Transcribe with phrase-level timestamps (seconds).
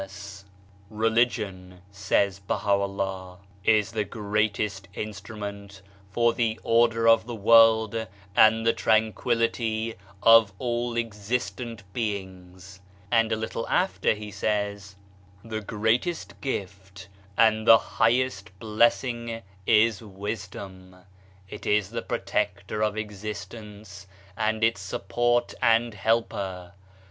[0.01, 0.45] THE INDIVIDUAL
[0.89, 8.65] 159" Religion/* says BahaVllah, "is the greatest instrument for the order of the world and
[8.65, 9.93] the tranquillity
[10.23, 12.79] of all existent beings."
[13.11, 14.95] And a little after he says:"
[15.45, 17.07] The greatest gift
[17.37, 20.95] and the highest bless ing, is Wisdom.
[21.47, 26.73] It is the protector of Existence, and its support and helper.